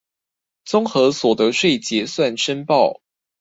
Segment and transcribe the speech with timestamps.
[0.65, 3.01] 綜合所得稅結算申報